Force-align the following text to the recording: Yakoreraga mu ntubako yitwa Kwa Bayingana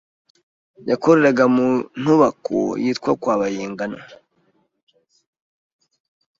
Yakoreraga 0.89 1.43
mu 1.55 1.67
ntubako 1.99 2.57
yitwa 2.83 3.11
Kwa 3.21 3.35
Bayingana 3.39 3.99